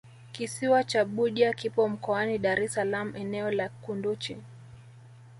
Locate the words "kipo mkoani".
1.53-2.37